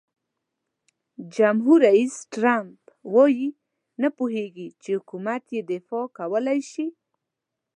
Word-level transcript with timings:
جمهور 1.35 1.79
رئیس 1.87 2.15
ټرمپ 2.33 2.79
وایي 3.13 3.47
نه 4.01 4.09
پوهیږي 4.17 4.67
چې 4.81 4.89
حکومت 4.97 5.43
دفاع 5.69 6.05
کولای 6.17 6.59
شي. 6.71 6.87